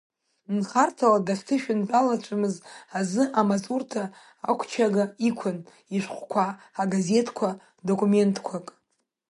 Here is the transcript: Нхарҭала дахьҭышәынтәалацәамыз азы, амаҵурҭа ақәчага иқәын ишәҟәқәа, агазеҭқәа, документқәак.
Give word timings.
Нхарҭала 0.57 1.25
дахьҭышәынтәалацәамыз 1.25 2.55
азы, 2.99 3.23
амаҵурҭа 3.39 4.03
ақәчага 4.49 5.03
иқәын 5.27 5.57
ишәҟәқәа, 5.95 6.45
агазеҭқәа, 6.81 7.49
документқәак. 7.87 8.67